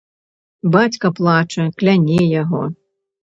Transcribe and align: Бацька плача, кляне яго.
Бацька 0.75 1.11
плача, 1.19 1.67
кляне 1.81 2.21
яго. 2.41 2.63